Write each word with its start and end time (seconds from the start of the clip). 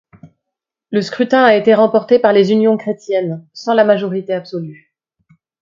Le 0.89 0.99
scrutin 1.03 1.43
a 1.43 1.53
été 1.53 1.75
remporté 1.75 2.17
par 2.17 2.33
les 2.33 2.51
Unions 2.51 2.75
chrétiennes, 2.75 3.45
sans 3.53 3.75
la 3.75 3.85
majorité 3.85 4.33
absolue. 4.33 4.95